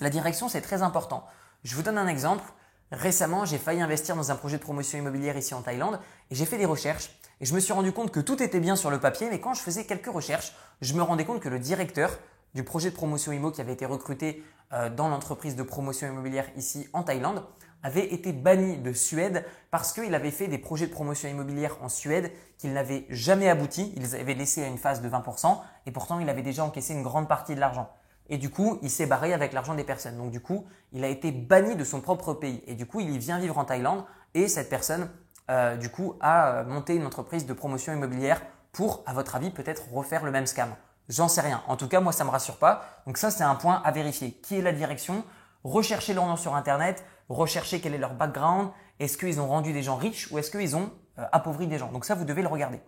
La 0.00 0.10
direction, 0.10 0.48
c'est 0.48 0.60
très 0.60 0.82
important. 0.82 1.24
Je 1.64 1.74
vous 1.74 1.82
donne 1.82 1.98
un 1.98 2.08
exemple. 2.08 2.44
Récemment, 2.92 3.44
j'ai 3.44 3.58
failli 3.58 3.80
investir 3.80 4.14
dans 4.14 4.30
un 4.30 4.36
projet 4.36 4.58
de 4.58 4.62
promotion 4.62 4.98
immobilière 4.98 5.36
ici 5.36 5.54
en 5.54 5.62
Thaïlande 5.62 5.98
et 6.30 6.36
j'ai 6.36 6.46
fait 6.46 6.58
des 6.58 6.66
recherches 6.66 7.10
et 7.40 7.44
je 7.44 7.52
me 7.52 7.58
suis 7.58 7.72
rendu 7.72 7.90
compte 7.90 8.12
que 8.12 8.20
tout 8.20 8.40
était 8.42 8.60
bien 8.60 8.76
sur 8.76 8.90
le 8.90 9.00
papier, 9.00 9.28
mais 9.28 9.40
quand 9.40 9.54
je 9.54 9.60
faisais 9.60 9.84
quelques 9.84 10.06
recherches, 10.06 10.54
je 10.80 10.94
me 10.94 11.02
rendais 11.02 11.24
compte 11.24 11.40
que 11.40 11.48
le 11.48 11.58
directeur 11.58 12.16
du 12.54 12.62
projet 12.62 12.90
de 12.90 12.94
promotion 12.94 13.32
immo 13.32 13.50
qui 13.50 13.60
avait 13.60 13.72
été 13.72 13.86
recruté 13.86 14.42
euh, 14.72 14.88
dans 14.88 15.08
l'entreprise 15.08 15.56
de 15.56 15.64
promotion 15.64 16.06
immobilière 16.06 16.46
ici 16.56 16.88
en 16.92 17.02
Thaïlande 17.02 17.44
avait 17.82 18.12
été 18.12 18.32
banni 18.32 18.78
de 18.78 18.92
Suède 18.92 19.44
parce 19.70 19.92
qu'il 19.92 20.14
avait 20.14 20.30
fait 20.30 20.48
des 20.48 20.58
projets 20.58 20.86
de 20.86 20.92
promotion 20.92 21.28
immobilière 21.28 21.76
en 21.82 21.88
Suède 21.88 22.32
qu'ils 22.56 22.72
n'avaient 22.72 23.04
jamais 23.10 23.48
abouti. 23.48 23.92
Ils 23.96 24.14
avaient 24.14 24.34
laissé 24.34 24.62
à 24.62 24.68
une 24.68 24.78
phase 24.78 25.02
de 25.02 25.08
20% 25.08 25.58
et 25.86 25.90
pourtant 25.90 26.20
il 26.20 26.28
avait 26.28 26.42
déjà 26.42 26.64
encaissé 26.64 26.94
une 26.94 27.02
grande 27.02 27.28
partie 27.28 27.54
de 27.54 27.60
l'argent. 27.60 27.90
Et 28.28 28.38
du 28.38 28.50
coup, 28.50 28.78
il 28.82 28.90
s'est 28.90 29.06
barré 29.06 29.32
avec 29.32 29.52
l'argent 29.52 29.74
des 29.74 29.84
personnes. 29.84 30.16
Donc 30.16 30.30
du 30.30 30.40
coup, 30.40 30.66
il 30.92 31.04
a 31.04 31.08
été 31.08 31.30
banni 31.30 31.76
de 31.76 31.84
son 31.84 32.00
propre 32.00 32.34
pays. 32.34 32.62
Et 32.66 32.74
du 32.74 32.86
coup, 32.86 33.00
il 33.00 33.10
y 33.10 33.18
vient 33.18 33.38
vivre 33.38 33.58
en 33.58 33.64
Thaïlande 33.64 34.04
et 34.34 34.48
cette 34.48 34.68
personne, 34.68 35.10
euh, 35.50 35.76
du 35.76 35.90
coup, 35.90 36.14
a 36.20 36.48
euh, 36.48 36.64
monté 36.64 36.94
une 36.94 37.06
entreprise 37.06 37.46
de 37.46 37.52
promotion 37.52 37.92
immobilière 37.92 38.42
pour, 38.72 39.02
à 39.06 39.12
votre 39.12 39.36
avis, 39.36 39.50
peut-être 39.50 39.90
refaire 39.92 40.24
le 40.24 40.30
même 40.30 40.46
scam. 40.46 40.74
J'en 41.08 41.28
sais 41.28 41.40
rien. 41.40 41.62
En 41.68 41.76
tout 41.76 41.88
cas, 41.88 42.00
moi, 42.00 42.12
ça 42.12 42.24
me 42.24 42.30
rassure 42.30 42.56
pas. 42.56 42.84
Donc 43.06 43.16
ça, 43.16 43.30
c'est 43.30 43.44
un 43.44 43.54
point 43.54 43.80
à 43.84 43.92
vérifier. 43.92 44.32
Qui 44.32 44.56
est 44.56 44.62
la 44.62 44.72
direction? 44.72 45.24
Recherchez 45.64 46.14
leur 46.14 46.26
nom 46.26 46.36
sur 46.36 46.54
Internet, 46.54 47.04
recherchez 47.28 47.80
quel 47.80 47.94
est 47.94 47.98
leur 47.98 48.14
background, 48.14 48.70
est-ce 49.00 49.18
qu'ils 49.18 49.40
ont 49.40 49.48
rendu 49.48 49.72
des 49.72 49.82
gens 49.82 49.96
riches 49.96 50.30
ou 50.30 50.38
est-ce 50.38 50.50
qu'ils 50.50 50.76
ont 50.76 50.90
euh, 51.18 51.24
appauvri 51.32 51.66
des 51.66 51.78
gens? 51.78 51.90
Donc 51.90 52.04
ça, 52.04 52.14
vous 52.14 52.24
devez 52.24 52.42
le 52.42 52.48
regarder. 52.48 52.80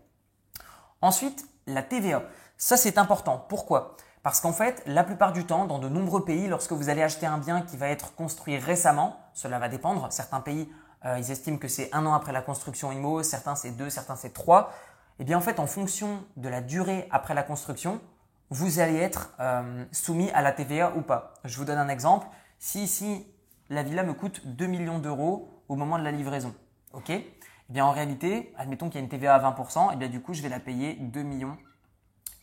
Ensuite, 1.01 1.45
la 1.67 1.83
TVA. 1.83 2.23
Ça, 2.57 2.77
c'est 2.77 2.99
important. 2.99 3.45
Pourquoi? 3.49 3.97
Parce 4.29 4.43
qu'en 4.43 4.53
fait, 4.53 4.83
la 4.85 5.05
plupart 5.05 5.33
du 5.33 5.47
temps, 5.47 5.65
dans 5.65 5.79
de 5.79 5.89
nombreux 5.89 6.23
pays, 6.23 6.49
lorsque 6.49 6.73
vous 6.73 6.91
allez 6.91 7.01
acheter 7.03 7.25
un 7.25 7.39
bien 7.39 7.63
qui 7.63 7.79
va 7.79 7.89
être 7.89 8.15
construit 8.15 8.59
récemment, 8.59 9.19
cela 9.33 9.59
va 9.59 9.71
dépendre. 9.71 10.07
Certains 10.11 10.43
pays, 10.43 10.71
euh, 11.07 11.19
ils 11.19 11.31
estiment 11.31 11.57
que 11.57 11.67
c'est 11.67 11.89
un 11.95 12.05
an 12.05 12.13
après 12.13 12.33
la 12.33 12.43
construction 12.43 12.93
IMO, 12.93 13.23
certains 13.23 13.55
c'est 13.55 13.71
deux, 13.71 13.89
certains 13.89 14.17
c'est 14.17 14.35
trois. 14.35 14.71
Eh 15.19 15.25
bien, 15.25 15.39
en 15.39 15.41
fait, 15.41 15.59
en 15.59 15.67
fonction 15.67 16.23
de 16.37 16.51
la 16.51 16.61
durée 16.61 17.09
après 17.11 17.33
la 17.33 17.43
construction, 17.43 18.03
vous 18.51 18.81
allez 18.81 18.99
être 18.99 19.33
euh, 19.41 19.87
soumis 19.93 20.31
à 20.33 20.43
la 20.43 20.53
TVA 20.53 20.93
ou 20.95 21.01
pas. 21.01 21.33
Je 21.45 21.57
vous 21.57 21.65
donne 21.65 21.79
un 21.79 21.89
exemple. 21.89 22.27
Si 22.59 22.83
ici, 22.83 23.27
la 23.71 23.83
villa 23.83 24.03
me 24.03 24.13
coûte 24.13 24.47
2 24.47 24.67
millions 24.67 24.99
d'euros 24.99 25.65
au 25.71 25.75
moment 25.75 25.99
de 25.99 26.05
la 26.05 26.13
livraison, 26.13 26.55
ok? 26.93 27.09
Eh 27.09 27.25
bien, 27.71 27.87
en 27.87 27.93
réalité, 27.93 28.53
admettons 28.59 28.91
qu'il 28.91 28.97
y 28.97 28.99
a 28.99 29.05
une 29.05 29.09
TVA 29.09 29.37
à 29.37 29.53
20%, 29.53 29.89
et 29.89 29.91
eh 29.95 29.97
bien 29.97 30.09
du 30.09 30.21
coup, 30.21 30.35
je 30.35 30.43
vais 30.43 30.51
la 30.51 30.61
payer 30.61 30.97
2 30.97 31.25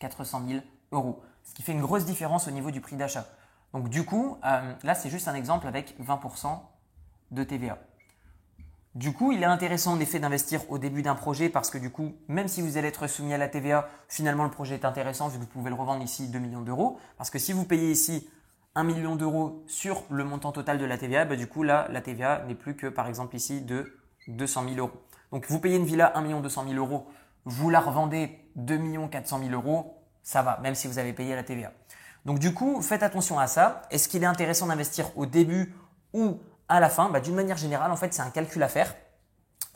400 0.00 0.42
000 0.48 0.60
euros. 0.90 1.22
Ce 1.46 1.54
qui 1.54 1.62
fait 1.62 1.72
une 1.72 1.80
grosse 1.80 2.04
différence 2.04 2.46
au 2.48 2.50
niveau 2.50 2.70
du 2.70 2.82
prix 2.82 2.96
d'achat. 2.96 3.26
Donc 3.72 3.88
du 3.88 4.04
coup, 4.04 4.36
euh, 4.44 4.72
là, 4.82 4.94
c'est 4.94 5.08
juste 5.08 5.28
un 5.28 5.34
exemple 5.34 5.66
avec 5.66 5.98
20% 6.00 6.60
de 7.30 7.44
TVA. 7.44 7.78
Du 8.94 9.12
coup, 9.12 9.32
il 9.32 9.42
est 9.42 9.46
intéressant 9.46 9.92
en 9.92 10.00
effet 10.00 10.18
d'investir 10.18 10.70
au 10.70 10.78
début 10.78 11.02
d'un 11.02 11.14
projet 11.14 11.50
parce 11.50 11.70
que 11.70 11.76
du 11.76 11.90
coup, 11.90 12.14
même 12.28 12.48
si 12.48 12.62
vous 12.62 12.78
allez 12.78 12.88
être 12.88 13.06
soumis 13.06 13.34
à 13.34 13.38
la 13.38 13.48
TVA, 13.48 13.88
finalement 14.08 14.44
le 14.44 14.50
projet 14.50 14.74
est 14.74 14.86
intéressant 14.86 15.28
vu 15.28 15.38
que 15.38 15.44
vous 15.44 15.48
pouvez 15.48 15.68
le 15.68 15.76
revendre 15.76 16.02
ici 16.02 16.28
2 16.28 16.38
millions 16.38 16.62
d'euros. 16.62 16.98
Parce 17.18 17.28
que 17.28 17.38
si 17.38 17.52
vous 17.52 17.64
payez 17.64 17.90
ici 17.90 18.26
1 18.74 18.84
million 18.84 19.14
d'euros 19.14 19.62
sur 19.66 20.02
le 20.10 20.24
montant 20.24 20.50
total 20.50 20.78
de 20.78 20.84
la 20.86 20.96
TVA, 20.96 21.26
bah, 21.26 21.36
du 21.36 21.46
coup 21.46 21.62
là, 21.62 21.86
la 21.90 22.00
TVA 22.00 22.44
n'est 22.46 22.54
plus 22.54 22.74
que 22.74 22.86
par 22.86 23.06
exemple 23.06 23.36
ici 23.36 23.60
de 23.60 23.98
200 24.28 24.64
000 24.64 24.76
euros. 24.76 25.02
Donc 25.30 25.44
vous 25.48 25.58
payez 25.58 25.76
une 25.76 25.84
villa 25.84 26.12
1 26.16 26.22
million 26.22 26.40
200 26.40 26.64
000 26.68 26.76
euros, 26.76 27.06
vous 27.44 27.68
la 27.68 27.80
revendez 27.80 28.38
2 28.56 28.78
millions 28.78 29.08
400 29.08 29.40
000 29.40 29.50
euros, 29.50 29.94
ça 30.26 30.42
va, 30.42 30.58
même 30.60 30.74
si 30.74 30.88
vous 30.88 30.98
avez 30.98 31.12
payé 31.12 31.36
la 31.36 31.44
TVA. 31.44 31.70
Donc 32.24 32.40
du 32.40 32.52
coup, 32.52 32.82
faites 32.82 33.04
attention 33.04 33.38
à 33.38 33.46
ça. 33.46 33.82
Est-ce 33.92 34.08
qu'il 34.08 34.24
est 34.24 34.26
intéressant 34.26 34.66
d'investir 34.66 35.16
au 35.16 35.24
début 35.24 35.72
ou 36.12 36.40
à 36.68 36.80
la 36.80 36.88
fin, 36.88 37.08
bah, 37.10 37.20
d'une 37.20 37.36
manière 37.36 37.56
générale, 37.56 37.92
en 37.92 37.96
fait, 37.96 38.12
c'est 38.12 38.22
un 38.22 38.30
calcul 38.30 38.60
à 38.64 38.68
faire. 38.68 38.92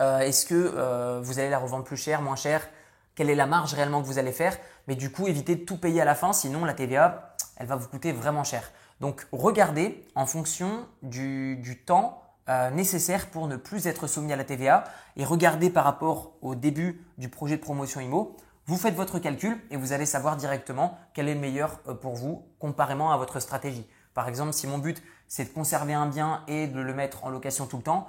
Euh, 0.01 0.19
est-ce 0.19 0.45
que 0.45 0.55
euh, 0.55 1.21
vous 1.23 1.39
allez 1.39 1.51
la 1.51 1.59
revendre 1.59 1.85
plus 1.85 1.97
cher, 1.97 2.21
moins 2.21 2.35
cher? 2.35 2.69
Quelle 3.15 3.31
est 3.31 3.37
la 3.37 3.47
marge 3.47 3.75
réellement 3.75 4.03
que 4.03 4.07
vous 4.09 4.19
allez 4.19 4.33
faire? 4.33 4.59
Mais 4.89 4.97
du 4.97 5.13
coup, 5.13 5.29
évitez 5.29 5.55
de 5.55 5.65
tout 5.65 5.77
payer 5.77 6.01
à 6.01 6.05
la 6.05 6.17
fin, 6.17 6.33
sinon 6.33 6.65
la 6.65 6.75
TVA, 6.75 7.37
elle 7.57 7.69
va 7.69 7.77
vous 7.77 7.87
coûter 7.87 8.11
vraiment 8.11 8.43
cher. 8.43 8.73
Donc, 9.01 9.29
regardez 9.31 10.05
en 10.17 10.27
fonction 10.27 10.85
du, 11.03 11.85
temps 11.87 12.25
euh, 12.49 12.71
nécessaire 12.71 13.29
pour 13.29 13.47
ne 13.47 13.55
plus 13.55 13.87
être 13.87 14.09
soumis 14.09 14.33
à 14.33 14.37
la 14.37 14.45
TVA 14.45 14.83
et 15.17 15.25
regardez 15.25 15.71
par 15.71 15.85
rapport 15.85 16.33
au 16.43 16.57
début 16.57 17.07
du 17.19 17.29
projet 17.29 17.57
de 17.57 17.63
promotion 17.63 18.01
IMO. 18.01 18.37
Vous 18.67 18.77
faites 18.77 18.95
votre 18.95 19.19
calcul 19.19 19.59
et 19.71 19.77
vous 19.77 19.93
allez 19.93 20.07
savoir 20.07 20.37
directement 20.37 20.99
quel 21.15 21.29
est 21.29 21.35
le 21.35 21.41
meilleur 21.41 21.79
pour 22.01 22.15
vous 22.15 22.45
comparément 22.59 23.11
à 23.11 23.17
votre 23.17 23.41
stratégie. 23.41 23.87
Par 24.15 24.29
exemple, 24.29 24.53
si 24.53 24.67
mon 24.67 24.79
but 24.79 25.03
c'est 25.29 25.45
de 25.45 25.49
conserver 25.51 25.95
un 25.95 26.07
bien 26.07 26.45
et 26.47 26.67
de 26.67 26.81
le 26.81 26.95
mettre 26.95 27.25
en 27.25 27.31
location 27.31 27.67
tout 27.67 27.79
le 27.79 27.83
temps, 27.83 28.09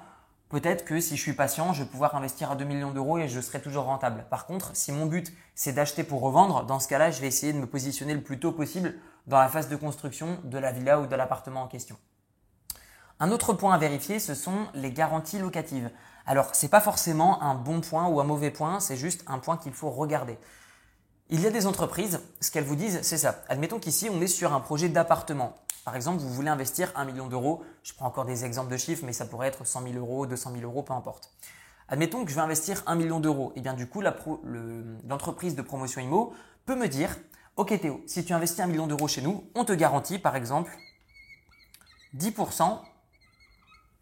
peut-être 0.50 0.84
que 0.84 1.00
si 1.00 1.16
je 1.16 1.22
suis 1.22 1.32
patient, 1.32 1.72
je 1.72 1.82
vais 1.82 1.88
pouvoir 1.88 2.14
investir 2.14 2.50
à 2.50 2.56
2 2.56 2.64
millions 2.64 2.90
d'euros 2.90 3.18
et 3.18 3.28
je 3.28 3.40
serai 3.40 3.60
toujours 3.60 3.84
rentable. 3.84 4.24
Par 4.30 4.46
contre, 4.46 4.76
si 4.76 4.92
mon 4.92 5.06
but 5.06 5.32
c'est 5.54 5.72
d'acheter 5.72 6.04
pour 6.04 6.20
revendre, 6.20 6.64
dans 6.64 6.78
ce 6.78 6.88
cas-là, 6.88 7.10
je 7.10 7.20
vais 7.20 7.28
essayer 7.28 7.52
de 7.52 7.58
me 7.58 7.66
positionner 7.66 8.14
le 8.14 8.22
plus 8.22 8.38
tôt 8.38 8.52
possible 8.52 8.94
dans 9.26 9.38
la 9.38 9.48
phase 9.48 9.68
de 9.68 9.76
construction 9.76 10.38
de 10.44 10.58
la 10.58 10.72
villa 10.72 11.00
ou 11.00 11.06
de 11.06 11.16
l'appartement 11.16 11.62
en 11.62 11.68
question. 11.68 11.96
Un 13.22 13.30
autre 13.30 13.52
point 13.52 13.72
à 13.72 13.78
vérifier, 13.78 14.18
ce 14.18 14.34
sont 14.34 14.66
les 14.74 14.90
garanties 14.90 15.38
locatives. 15.38 15.92
Alors, 16.26 16.56
ce 16.56 16.66
n'est 16.66 16.70
pas 16.70 16.80
forcément 16.80 17.40
un 17.40 17.54
bon 17.54 17.80
point 17.80 18.08
ou 18.08 18.18
un 18.18 18.24
mauvais 18.24 18.50
point, 18.50 18.80
c'est 18.80 18.96
juste 18.96 19.22
un 19.28 19.38
point 19.38 19.56
qu'il 19.56 19.72
faut 19.72 19.90
regarder. 19.90 20.36
Il 21.28 21.40
y 21.40 21.46
a 21.46 21.50
des 21.50 21.68
entreprises, 21.68 22.18
ce 22.40 22.50
qu'elles 22.50 22.64
vous 22.64 22.74
disent, 22.74 22.98
c'est 23.02 23.18
ça. 23.18 23.44
Admettons 23.48 23.78
qu'ici, 23.78 24.10
on 24.10 24.20
est 24.20 24.26
sur 24.26 24.52
un 24.52 24.58
projet 24.58 24.88
d'appartement. 24.88 25.54
Par 25.84 25.94
exemple, 25.94 26.20
vous 26.20 26.30
voulez 26.30 26.48
investir 26.48 26.90
un 26.96 27.04
million 27.04 27.28
d'euros. 27.28 27.62
Je 27.84 27.92
prends 27.94 28.06
encore 28.06 28.24
des 28.24 28.44
exemples 28.44 28.72
de 28.72 28.76
chiffres, 28.76 29.04
mais 29.06 29.12
ça 29.12 29.24
pourrait 29.24 29.46
être 29.46 29.64
100 29.64 29.82
000 29.82 29.94
euros, 29.98 30.26
200 30.26 30.50
000 30.54 30.64
euros, 30.64 30.82
peu 30.82 30.92
importe. 30.92 31.30
Admettons 31.86 32.24
que 32.24 32.30
je 32.32 32.34
vais 32.34 32.40
investir 32.40 32.82
un 32.88 32.96
million 32.96 33.20
d'euros. 33.20 33.52
Et 33.54 33.60
eh 33.60 33.62
bien 33.62 33.74
du 33.74 33.86
coup, 33.88 34.02
l'entreprise 34.02 35.54
de 35.54 35.62
promotion 35.62 36.00
IMO 36.00 36.34
peut 36.66 36.74
me 36.74 36.88
dire, 36.88 37.16
OK 37.54 37.68
Théo, 37.80 38.02
si 38.04 38.24
tu 38.24 38.32
investis 38.32 38.58
un 38.58 38.66
million 38.66 38.88
d'euros 38.88 39.06
chez 39.06 39.22
nous, 39.22 39.44
on 39.54 39.64
te 39.64 39.72
garantit 39.72 40.18
par 40.18 40.34
exemple 40.34 40.76
10% 42.16 42.80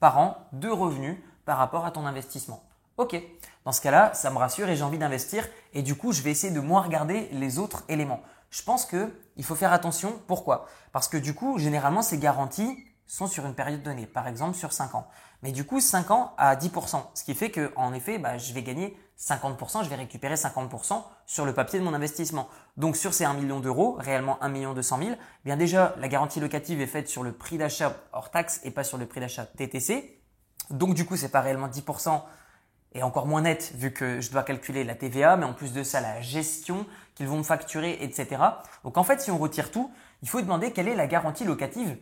par 0.00 0.18
an 0.18 0.36
de 0.52 0.68
revenus 0.68 1.18
par 1.44 1.58
rapport 1.58 1.86
à 1.86 1.90
ton 1.90 2.06
investissement. 2.06 2.62
Ok, 2.96 3.16
dans 3.64 3.72
ce 3.72 3.80
cas-là, 3.80 4.12
ça 4.14 4.30
me 4.30 4.38
rassure 4.38 4.68
et 4.68 4.76
j'ai 4.76 4.82
envie 4.82 4.98
d'investir 4.98 5.46
et 5.72 5.82
du 5.82 5.94
coup, 5.94 6.12
je 6.12 6.22
vais 6.22 6.30
essayer 6.30 6.52
de 6.52 6.60
moins 6.60 6.82
regarder 6.82 7.28
les 7.32 7.58
autres 7.58 7.84
éléments. 7.88 8.20
Je 8.50 8.62
pense 8.62 8.84
qu'il 8.84 9.44
faut 9.44 9.54
faire 9.54 9.72
attention. 9.72 10.20
Pourquoi? 10.26 10.66
Parce 10.92 11.08
que 11.08 11.16
du 11.16 11.34
coup, 11.34 11.58
généralement, 11.58 12.02
ces 12.02 12.18
garanties 12.18 12.84
sont 13.06 13.26
sur 13.26 13.46
une 13.46 13.54
période 13.54 13.82
donnée, 13.82 14.06
par 14.06 14.28
exemple 14.28 14.56
sur 14.56 14.72
5 14.72 14.94
ans. 14.94 15.06
Mais 15.42 15.52
du 15.52 15.64
coup, 15.64 15.80
5 15.80 16.10
ans 16.10 16.34
à 16.36 16.54
10%. 16.56 17.02
Ce 17.14 17.24
qui 17.24 17.34
fait 17.34 17.50
que, 17.50 17.72
en 17.76 17.94
effet, 17.94 18.18
bah, 18.18 18.36
je 18.36 18.52
vais 18.52 18.62
gagner 18.62 18.96
50%, 19.18 19.84
je 19.84 19.88
vais 19.90 19.96
récupérer 19.96 20.34
50% 20.34 21.02
sur 21.26 21.44
le 21.44 21.52
papier 21.52 21.78
de 21.78 21.84
mon 21.84 21.92
investissement. 21.92 22.48
Donc 22.76 22.96
sur 22.96 23.12
ces 23.12 23.24
1 23.24 23.34
million 23.34 23.60
d'euros, 23.60 23.96
réellement 23.98 24.42
1 24.42 24.48
million 24.48 24.72
200 24.72 24.98
000, 24.98 25.10
eh 25.12 25.16
bien 25.44 25.56
déjà, 25.56 25.94
la 25.98 26.08
garantie 26.08 26.40
locative 26.40 26.80
est 26.80 26.86
faite 26.86 27.08
sur 27.08 27.22
le 27.22 27.32
prix 27.32 27.58
d'achat 27.58 27.96
hors 28.12 28.30
taxe 28.30 28.60
et 28.64 28.70
pas 28.70 28.84
sur 28.84 28.96
le 28.96 29.06
prix 29.06 29.20
d'achat 29.20 29.44
TTC. 29.44 30.22
Donc 30.70 30.94
du 30.94 31.04
coup, 31.04 31.16
c'est 31.16 31.28
pas 31.28 31.42
réellement 31.42 31.68
10% 31.68 32.22
et 32.92 33.02
encore 33.02 33.26
moins 33.26 33.42
net 33.42 33.72
vu 33.76 33.92
que 33.92 34.20
je 34.20 34.30
dois 34.30 34.42
calculer 34.42 34.84
la 34.84 34.94
TVA, 34.94 35.36
mais 35.36 35.44
en 35.44 35.52
plus 35.52 35.72
de 35.72 35.82
ça, 35.82 36.00
la 36.00 36.20
gestion 36.20 36.86
qu'ils 37.14 37.28
vont 37.28 37.38
me 37.38 37.42
facturer, 37.42 37.98
etc. 38.02 38.42
Donc 38.84 38.96
en 38.96 39.04
fait, 39.04 39.20
si 39.20 39.30
on 39.30 39.38
retire 39.38 39.70
tout, 39.70 39.92
il 40.22 40.28
faut 40.28 40.40
demander 40.40 40.72
quelle 40.72 40.88
est 40.88 40.96
la 40.96 41.06
garantie 41.06 41.44
locative 41.44 41.96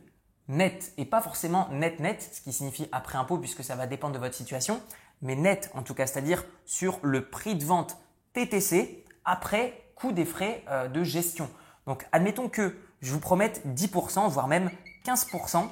net 0.48 0.92
et 0.96 1.04
pas 1.04 1.20
forcément 1.20 1.68
net 1.70 2.00
net, 2.00 2.28
ce 2.32 2.40
qui 2.40 2.52
signifie 2.52 2.88
après 2.92 3.18
impôt 3.18 3.38
puisque 3.38 3.62
ça 3.62 3.76
va 3.76 3.86
dépendre 3.86 4.14
de 4.14 4.18
votre 4.18 4.34
situation, 4.34 4.80
mais 5.22 5.36
net 5.36 5.70
en 5.74 5.82
tout 5.82 5.94
cas, 5.94 6.06
c'est-à-dire 6.06 6.44
sur 6.64 6.98
le 7.02 7.28
prix 7.28 7.54
de 7.54 7.64
vente 7.64 7.98
TTC 8.32 9.04
après 9.24 9.84
coût 9.94 10.12
des 10.12 10.24
frais 10.24 10.64
euh, 10.68 10.88
de 10.88 11.02
gestion. 11.02 11.50
Donc 11.86 12.06
admettons 12.12 12.48
que 12.48 12.76
je 13.00 13.12
vous 13.12 13.20
promette 13.20 13.64
10%, 13.66 14.28
voire 14.28 14.48
même 14.48 14.70
15% 15.04 15.68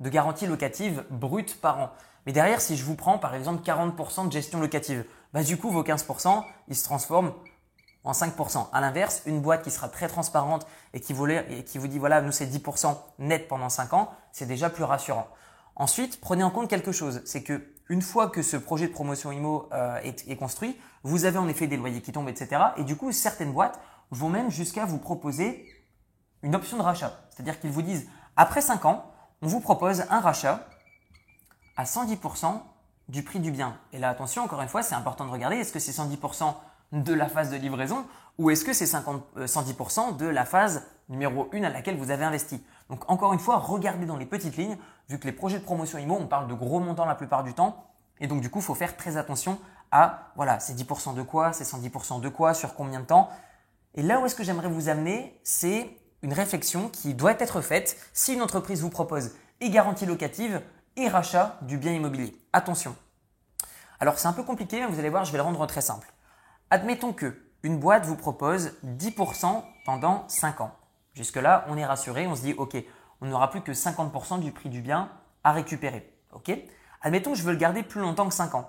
de 0.00 0.08
garantie 0.10 0.46
locative 0.46 1.04
brute 1.10 1.60
par 1.60 1.78
an. 1.78 1.92
Mais 2.26 2.32
derrière, 2.32 2.60
si 2.60 2.76
je 2.76 2.84
vous 2.84 2.96
prends 2.96 3.18
par 3.18 3.34
exemple 3.34 3.62
40% 3.62 4.26
de 4.26 4.32
gestion 4.32 4.60
locative, 4.60 5.04
bah 5.32 5.42
du 5.42 5.56
coup 5.56 5.70
vos 5.70 5.82
15%, 5.82 6.44
ils 6.68 6.76
se 6.76 6.84
transforment 6.84 7.32
en 8.06 8.12
5%. 8.12 8.68
À 8.72 8.80
l'inverse, 8.80 9.22
une 9.26 9.40
boîte 9.40 9.62
qui 9.62 9.70
sera 9.70 9.88
très 9.88 10.06
transparente 10.06 10.66
et 10.94 11.00
qui, 11.00 11.12
vous, 11.12 11.26
dit 11.26 11.98
voilà, 11.98 12.22
nous 12.22 12.32
c'est 12.32 12.46
10% 12.46 12.96
net 13.18 13.48
pendant 13.48 13.68
5 13.68 13.92
ans, 13.92 14.12
c'est 14.32 14.46
déjà 14.46 14.70
plus 14.70 14.84
rassurant. 14.84 15.26
Ensuite, 15.74 16.20
prenez 16.20 16.44
en 16.44 16.50
compte 16.50 16.70
quelque 16.70 16.92
chose, 16.92 17.20
c'est 17.26 17.42
que 17.42 17.74
une 17.88 18.00
fois 18.00 18.28
que 18.28 18.42
ce 18.42 18.56
projet 18.56 18.86
de 18.86 18.92
promotion 18.92 19.32
IMO 19.32 19.68
euh, 19.72 19.98
est, 20.02 20.26
est, 20.28 20.36
construit, 20.36 20.78
vous 21.02 21.24
avez 21.24 21.38
en 21.38 21.48
effet 21.48 21.66
des 21.66 21.76
loyers 21.76 22.00
qui 22.00 22.12
tombent, 22.12 22.28
etc. 22.28 22.62
Et 22.76 22.84
du 22.84 22.96
coup, 22.96 23.12
certaines 23.12 23.52
boîtes 23.52 23.78
vont 24.10 24.28
même 24.28 24.50
jusqu'à 24.50 24.86
vous 24.86 24.98
proposer 24.98 25.68
une 26.42 26.54
option 26.54 26.76
de 26.76 26.82
rachat. 26.82 27.12
C'est-à-dire 27.30 27.60
qu'ils 27.60 27.70
vous 27.70 27.82
disent, 27.82 28.08
après 28.36 28.60
5 28.60 28.84
ans, 28.84 29.12
on 29.42 29.48
vous 29.48 29.60
propose 29.60 30.04
un 30.10 30.20
rachat 30.20 30.66
à 31.76 31.84
110% 31.84 32.60
du 33.08 33.22
prix 33.24 33.40
du 33.40 33.50
bien. 33.50 33.78
Et 33.92 33.98
là, 33.98 34.10
attention, 34.10 34.44
encore 34.44 34.62
une 34.62 34.68
fois, 34.68 34.82
c'est 34.82 34.94
important 34.94 35.26
de 35.26 35.30
regarder, 35.30 35.56
est-ce 35.56 35.72
que 35.72 35.78
c'est 35.78 35.92
110% 35.92 36.54
de 36.92 37.12
la 37.12 37.28
phase 37.28 37.50
de 37.50 37.56
livraison 37.56 38.06
ou 38.38 38.50
est-ce 38.50 38.64
que 38.64 38.72
c'est 38.72 38.84
110% 38.84 39.08
euh, 39.38 40.12
de 40.12 40.26
la 40.26 40.44
phase 40.44 40.86
numéro 41.08 41.48
1 41.52 41.62
à 41.62 41.70
laquelle 41.70 41.96
vous 41.96 42.10
avez 42.10 42.24
investi? 42.24 42.62
Donc 42.90 43.10
encore 43.10 43.32
une 43.32 43.38
fois, 43.38 43.56
regardez 43.56 44.06
dans 44.06 44.16
les 44.16 44.26
petites 44.26 44.56
lignes, 44.56 44.76
vu 45.08 45.18
que 45.18 45.26
les 45.26 45.32
projets 45.32 45.58
de 45.58 45.64
promotion 45.64 45.98
IMO, 45.98 46.16
on 46.20 46.26
parle 46.26 46.46
de 46.46 46.54
gros 46.54 46.80
montants 46.80 47.06
la 47.06 47.14
plupart 47.14 47.44
du 47.44 47.54
temps, 47.54 47.84
et 48.20 48.26
donc 48.26 48.40
du 48.40 48.50
coup, 48.50 48.58
il 48.58 48.64
faut 48.64 48.74
faire 48.74 48.96
très 48.96 49.16
attention 49.16 49.58
à, 49.90 50.32
voilà, 50.36 50.60
c'est 50.60 50.74
10% 50.74 51.14
de 51.14 51.22
quoi, 51.22 51.52
c'est 51.52 51.64
110% 51.64 52.20
de 52.20 52.28
quoi, 52.28 52.54
sur 52.54 52.74
combien 52.74 53.00
de 53.00 53.06
temps. 53.06 53.30
Et 53.94 54.02
là 54.02 54.20
où 54.20 54.26
est-ce 54.26 54.34
que 54.34 54.44
j'aimerais 54.44 54.68
vous 54.68 54.88
amener, 54.88 55.38
c'est 55.42 55.96
une 56.22 56.32
réflexion 56.32 56.88
qui 56.88 57.14
doit 57.14 57.32
être 57.38 57.60
faite 57.60 57.96
si 58.12 58.34
une 58.34 58.42
entreprise 58.42 58.82
vous 58.82 58.90
propose 58.90 59.32
et 59.60 59.70
garantie 59.70 60.06
locative 60.06 60.60
et 60.96 61.08
rachat 61.08 61.58
du 61.62 61.78
bien 61.78 61.92
immobilier. 61.92 62.36
Attention. 62.52 62.94
Alors 64.00 64.18
c'est 64.18 64.28
un 64.28 64.32
peu 64.32 64.42
compliqué, 64.42 64.80
mais 64.80 64.86
vous 64.86 64.98
allez 64.98 65.08
voir, 65.08 65.24
je 65.24 65.32
vais 65.32 65.38
le 65.38 65.44
rendre 65.44 65.66
très 65.66 65.80
simple. 65.80 66.12
Admettons 66.70 67.12
que 67.12 67.40
une 67.62 67.78
boîte 67.78 68.06
vous 68.06 68.16
propose 68.16 68.72
10% 68.84 69.62
pendant 69.84 70.24
5 70.28 70.60
ans. 70.60 70.72
Jusque-là, 71.14 71.64
on 71.68 71.76
est 71.76 71.86
rassuré, 71.86 72.26
on 72.26 72.34
se 72.34 72.42
dit 72.42 72.54
OK, 72.54 72.76
on 73.20 73.26
n'aura 73.26 73.50
plus 73.50 73.60
que 73.60 73.70
50% 73.70 74.40
du 74.40 74.50
prix 74.50 74.68
du 74.68 74.80
bien 74.80 75.08
à 75.44 75.52
récupérer. 75.52 76.12
OK? 76.32 76.50
Admettons 77.02 77.32
que 77.32 77.38
je 77.38 77.44
veux 77.44 77.52
le 77.52 77.58
garder 77.58 77.84
plus 77.84 78.00
longtemps 78.00 78.26
que 78.26 78.34
5 78.34 78.56
ans. 78.56 78.68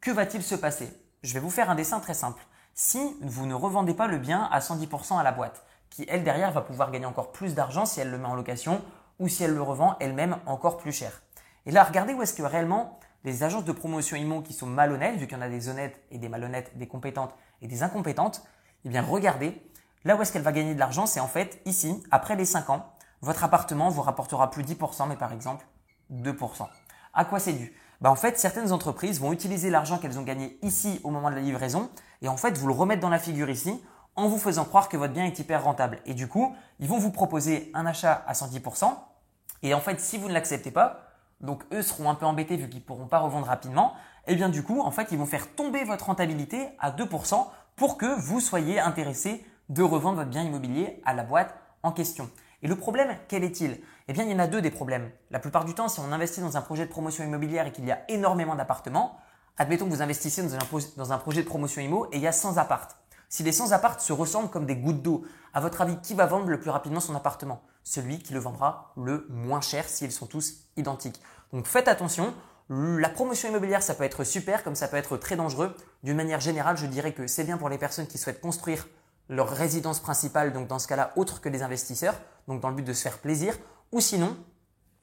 Que 0.00 0.10
va-t-il 0.10 0.42
se 0.42 0.56
passer? 0.56 0.92
Je 1.22 1.34
vais 1.34 1.40
vous 1.40 1.50
faire 1.50 1.70
un 1.70 1.76
dessin 1.76 2.00
très 2.00 2.14
simple. 2.14 2.44
Si 2.74 3.16
vous 3.20 3.46
ne 3.46 3.54
revendez 3.54 3.94
pas 3.94 4.08
le 4.08 4.18
bien 4.18 4.48
à 4.50 4.58
110% 4.58 5.16
à 5.16 5.22
la 5.22 5.30
boîte, 5.30 5.64
qui 5.88 6.04
elle 6.08 6.24
derrière 6.24 6.50
va 6.50 6.62
pouvoir 6.62 6.90
gagner 6.90 7.06
encore 7.06 7.30
plus 7.30 7.54
d'argent 7.54 7.86
si 7.86 8.00
elle 8.00 8.10
le 8.10 8.18
met 8.18 8.26
en 8.26 8.34
location 8.34 8.82
ou 9.20 9.28
si 9.28 9.44
elle 9.44 9.54
le 9.54 9.62
revend 9.62 9.96
elle-même 10.00 10.36
encore 10.46 10.78
plus 10.78 10.92
cher. 10.92 11.22
Et 11.64 11.70
là, 11.70 11.84
regardez 11.84 12.12
où 12.12 12.22
est-ce 12.22 12.34
que 12.34 12.42
réellement 12.42 12.98
les 13.26 13.42
agences 13.42 13.64
de 13.64 13.72
promotion 13.72 14.16
IMO 14.16 14.40
qui 14.40 14.52
sont 14.52 14.66
malhonnêtes, 14.66 15.16
vu 15.16 15.26
qu'il 15.26 15.36
y 15.36 15.40
en 15.40 15.42
a 15.42 15.48
des 15.48 15.68
honnêtes 15.68 16.00
et 16.12 16.18
des 16.18 16.28
malhonnêtes, 16.28 16.78
des 16.78 16.86
compétentes 16.86 17.34
et 17.60 17.66
des 17.66 17.82
incompétentes, 17.82 18.44
eh 18.84 18.88
bien 18.88 19.02
regardez, 19.02 19.60
là 20.04 20.14
où 20.14 20.22
est-ce 20.22 20.32
qu'elle 20.32 20.42
va 20.42 20.52
gagner 20.52 20.74
de 20.74 20.78
l'argent, 20.78 21.06
c'est 21.06 21.18
en 21.18 21.26
fait 21.26 21.60
ici, 21.66 22.02
après 22.12 22.36
les 22.36 22.44
5 22.44 22.70
ans, 22.70 22.86
votre 23.22 23.42
appartement 23.42 23.90
vous 23.90 24.02
rapportera 24.02 24.50
plus 24.50 24.62
10%, 24.62 25.08
mais 25.08 25.16
par 25.16 25.32
exemple 25.32 25.66
2%. 26.12 26.68
À 27.14 27.24
quoi 27.24 27.40
c'est 27.40 27.54
dû? 27.54 27.74
Bah, 28.00 28.12
En 28.12 28.14
fait, 28.14 28.38
certaines 28.38 28.70
entreprises 28.70 29.20
vont 29.20 29.32
utiliser 29.32 29.70
l'argent 29.70 29.98
qu'elles 29.98 30.20
ont 30.20 30.22
gagné 30.22 30.56
ici 30.62 31.00
au 31.02 31.10
moment 31.10 31.30
de 31.30 31.34
la 31.34 31.40
livraison 31.40 31.90
et 32.22 32.28
en 32.28 32.36
fait 32.36 32.56
vous 32.56 32.68
le 32.68 32.74
remettre 32.74 33.02
dans 33.02 33.08
la 33.08 33.18
figure 33.18 33.50
ici 33.50 33.82
en 34.14 34.28
vous 34.28 34.38
faisant 34.38 34.64
croire 34.64 34.88
que 34.88 34.96
votre 34.96 35.12
bien 35.12 35.24
est 35.24 35.38
hyper 35.40 35.64
rentable. 35.64 35.98
Et 36.06 36.14
du 36.14 36.28
coup, 36.28 36.54
ils 36.78 36.88
vont 36.88 36.98
vous 36.98 37.10
proposer 37.10 37.72
un 37.74 37.86
achat 37.86 38.22
à 38.28 38.34
110%. 38.34 38.94
Et 39.62 39.74
en 39.74 39.80
fait, 39.80 40.00
si 40.00 40.16
vous 40.16 40.28
ne 40.28 40.32
l'acceptez 40.32 40.70
pas, 40.70 41.05
donc 41.40 41.62
eux 41.72 41.82
seront 41.82 42.10
un 42.10 42.14
peu 42.14 42.26
embêtés 42.26 42.56
vu 42.56 42.68
qu'ils 42.68 42.80
ne 42.80 42.84
pourront 42.84 43.06
pas 43.06 43.18
revendre 43.18 43.46
rapidement, 43.46 43.94
et 44.26 44.32
eh 44.32 44.34
bien 44.34 44.48
du 44.48 44.62
coup, 44.62 44.80
en 44.80 44.90
fait, 44.90 45.08
ils 45.12 45.18
vont 45.18 45.26
faire 45.26 45.54
tomber 45.54 45.84
votre 45.84 46.06
rentabilité 46.06 46.68
à 46.80 46.90
2% 46.90 47.46
pour 47.76 47.98
que 47.98 48.06
vous 48.20 48.40
soyez 48.40 48.80
intéressé 48.80 49.44
de 49.68 49.82
revendre 49.82 50.16
votre 50.18 50.30
bien 50.30 50.42
immobilier 50.42 51.00
à 51.04 51.14
la 51.14 51.22
boîte 51.22 51.54
en 51.82 51.92
question. 51.92 52.30
Et 52.62 52.68
le 52.68 52.76
problème, 52.76 53.16
quel 53.28 53.44
est-il? 53.44 53.80
Eh 54.08 54.12
bien, 54.12 54.24
il 54.24 54.30
y 54.30 54.34
en 54.34 54.38
a 54.38 54.46
deux 54.46 54.62
des 54.62 54.70
problèmes. 54.70 55.10
La 55.30 55.38
plupart 55.38 55.64
du 55.64 55.74
temps, 55.74 55.88
si 55.88 56.00
on 56.00 56.10
investit 56.10 56.40
dans 56.40 56.56
un 56.56 56.62
projet 56.62 56.86
de 56.86 56.90
promotion 56.90 57.22
immobilière 57.24 57.66
et 57.66 57.72
qu'il 57.72 57.84
y 57.84 57.92
a 57.92 58.00
énormément 58.08 58.54
d'appartements, 58.54 59.18
admettons 59.58 59.84
que 59.84 59.90
vous 59.90 60.02
investissez 60.02 60.42
dans 60.42 60.54
un, 60.54 60.80
dans 60.96 61.12
un 61.12 61.18
projet 61.18 61.42
de 61.42 61.48
promotion 61.48 61.82
immo 61.82 62.06
et 62.12 62.16
il 62.16 62.22
y 62.22 62.26
a 62.26 62.32
100 62.32 62.56
appartes. 62.56 62.96
Si 63.28 63.42
les 63.42 63.52
100 63.52 63.72
appartes 63.72 64.00
se 64.00 64.12
ressemblent 64.12 64.50
comme 64.50 64.66
des 64.66 64.76
gouttes 64.76 65.02
d'eau, 65.02 65.24
à 65.52 65.60
votre 65.60 65.80
avis, 65.80 65.98
qui 65.98 66.14
va 66.14 66.26
vendre 66.26 66.46
le 66.48 66.60
plus 66.60 66.70
rapidement 66.70 67.00
son 67.00 67.14
appartement? 67.14 67.62
Celui 67.82 68.18
qui 68.18 68.32
le 68.32 68.40
vendra 68.40 68.92
le 68.96 69.26
moins 69.30 69.60
cher 69.60 69.88
s'ils 69.88 70.12
sont 70.12 70.26
tous 70.26 70.64
identiques. 70.76 71.20
Donc 71.52 71.66
faites 71.66 71.88
attention. 71.88 72.34
La 72.68 73.08
promotion 73.08 73.48
immobilière, 73.48 73.82
ça 73.82 73.94
peut 73.94 74.04
être 74.04 74.24
super 74.24 74.64
comme 74.64 74.74
ça 74.74 74.88
peut 74.88 74.96
être 74.96 75.16
très 75.16 75.36
dangereux. 75.36 75.74
D'une 76.02 76.16
manière 76.16 76.40
générale, 76.40 76.76
je 76.76 76.86
dirais 76.86 77.12
que 77.12 77.26
c'est 77.26 77.44
bien 77.44 77.58
pour 77.58 77.68
les 77.68 77.78
personnes 77.78 78.06
qui 78.06 78.18
souhaitent 78.18 78.40
construire 78.40 78.88
leur 79.28 79.48
résidence 79.48 80.00
principale, 80.00 80.52
donc 80.52 80.68
dans 80.68 80.78
ce 80.78 80.88
cas-là, 80.88 81.12
autre 81.16 81.40
que 81.40 81.48
les 81.48 81.62
investisseurs, 81.62 82.14
donc 82.48 82.60
dans 82.60 82.68
le 82.68 82.76
but 82.76 82.84
de 82.84 82.92
se 82.92 83.02
faire 83.02 83.18
plaisir, 83.18 83.56
ou 83.92 84.00
sinon 84.00 84.36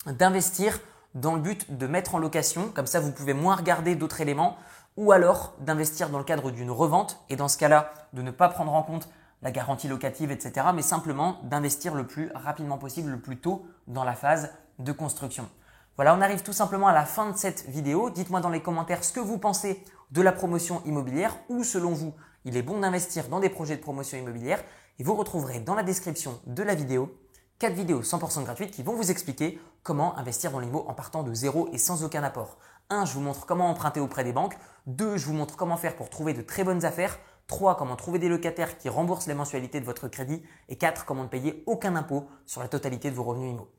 d'investir 0.06 0.80
dans 1.14 1.36
le 1.36 1.42
but 1.42 1.78
de 1.78 1.88
mettre 1.88 2.16
en 2.16 2.20
location, 2.20 2.70
comme 2.70 2.88
ça 2.88 3.00
vous 3.00 3.12
pouvez 3.12 3.34
moins 3.34 3.56
regarder 3.56 3.96
d'autres 3.96 4.22
éléments, 4.22 4.58
ou 4.98 5.12
alors 5.12 5.54
d'investir 5.60 6.10
dans 6.10 6.18
le 6.18 6.24
cadre 6.24 6.52
d'une 6.52 6.72
revente 6.72 7.24
et 7.30 7.36
dans 7.36 7.48
ce 7.48 7.58
cas-là 7.58 7.94
de 8.14 8.22
ne 8.22 8.32
pas 8.32 8.50
prendre 8.50 8.74
en 8.74 8.84
compte 8.84 9.10
la 9.42 9.52
garantie 9.52 9.88
locative, 9.88 10.32
etc., 10.32 10.68
mais 10.74 10.82
simplement 10.82 11.40
d'investir 11.44 11.96
le 11.96 12.08
plus 12.08 12.32
rapidement 12.34 12.78
possible, 12.78 13.12
le 13.12 13.20
plus 13.20 13.38
tôt 13.38 13.66
dans 13.88 14.04
la 14.04 14.14
phase 14.14 14.52
de 14.80 14.92
construction. 14.92 15.50
Voilà, 15.96 16.16
on 16.16 16.22
arrive 16.22 16.44
tout 16.44 16.54
simplement 16.54 16.88
à 16.88 16.94
la 16.94 17.06
fin 17.06 17.30
de 17.30 17.38
cette 17.38 17.68
vidéo. 17.68 18.10
Dites-moi 18.10 18.40
dans 18.40 18.50
les 18.50 18.62
commentaires 18.62 19.04
ce 19.04 19.14
que 19.14 19.20
vous 19.20 19.38
pensez 19.38 19.84
de 20.12 20.22
la 20.22 20.32
promotion 20.32 20.82
immobilière 20.86 21.38
ou 21.50 21.64
selon 21.64 21.92
vous, 21.92 22.14
il 22.46 22.58
est 22.58 22.62
bon 22.62 22.80
d'investir 22.80 23.28
dans 23.28 23.40
des 23.40 23.50
projets 23.50 23.78
de 23.78 23.82
promotion 23.82 24.18
immobilière 24.18 24.64
et 24.98 25.04
vous 25.04 25.16
retrouverez 25.16 25.60
dans 25.60 25.76
la 25.76 25.84
description 25.84 26.40
de 26.46 26.64
la 26.64 26.76
vidéo 26.76 27.16
4 27.60 27.74
vidéos 27.74 28.02
100% 28.02 28.44
gratuites 28.44 28.72
qui 28.72 28.84
vont 28.84 28.96
vous 28.96 29.12
expliquer 29.12 29.60
comment 29.84 30.18
investir 30.18 30.52
dans 30.52 30.60
l'IMO 30.60 30.84
en 30.88 30.94
partant 30.94 31.24
de 31.24 31.34
zéro 31.34 31.70
et 31.72 31.78
sans 31.78 32.04
aucun 32.04 32.24
apport. 32.24 32.58
1. 32.90 33.06
Je 33.06 33.14
vous 33.14 33.22
montre 33.22 33.46
comment 33.46 33.70
emprunter 33.70 34.00
auprès 34.00 34.24
des 34.24 34.34
banques. 34.34 34.58
2. 34.88 35.18
Je 35.18 35.26
vous 35.26 35.34
montre 35.34 35.56
comment 35.56 35.78
faire 35.78 35.96
pour 35.96 36.10
trouver 36.10 36.34
de 36.34 36.42
très 36.42 36.64
bonnes 36.64 36.86
affaires. 36.86 37.18
3. 37.48 37.78
Comment 37.78 37.96
trouver 37.96 38.20
des 38.20 38.30
locataires 38.30 38.78
qui 38.78 38.90
remboursent 38.90 39.28
les 39.28 39.34
mensualités 39.34 39.80
de 39.80 39.86
votre 39.86 40.08
crédit. 40.08 40.44
Et 40.70 40.78
4. 40.78 41.06
Comment 41.06 41.24
ne 41.24 41.30
payer 41.30 41.64
aucun 41.66 41.96
impôt 41.96 42.28
sur 42.46 42.62
la 42.62 42.68
totalité 42.68 43.10
de 43.10 43.16
vos 43.16 43.24
revenus 43.24 43.52
IMO. 43.52 43.70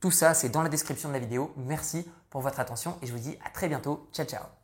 Tout 0.00 0.10
ça, 0.10 0.34
c'est 0.34 0.50
dans 0.50 0.62
la 0.62 0.68
description 0.68 1.08
de 1.08 1.14
la 1.14 1.20
vidéo. 1.20 1.52
Merci 1.56 2.06
pour 2.28 2.42
votre 2.42 2.60
attention 2.60 2.98
et 3.00 3.06
je 3.06 3.12
vous 3.12 3.18
dis 3.18 3.38
à 3.44 3.50
très 3.50 3.68
bientôt. 3.68 4.08
Ciao, 4.12 4.26
ciao 4.26 4.63